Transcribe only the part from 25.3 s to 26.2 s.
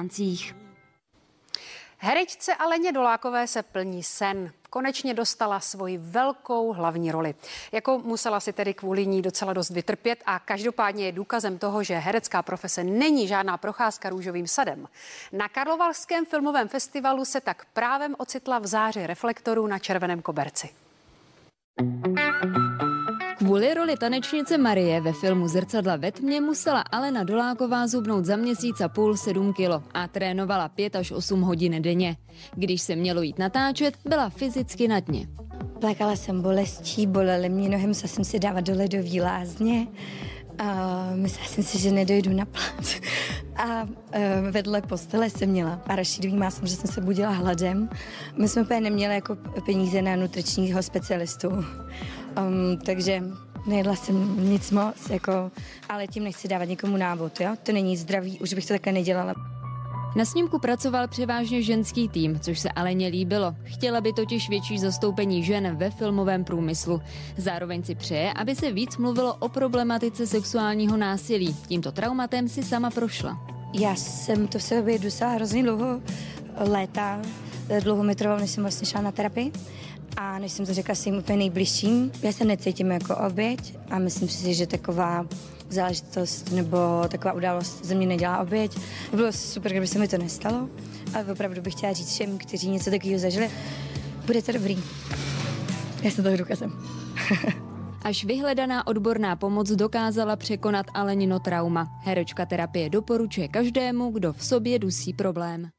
Zrcadla ve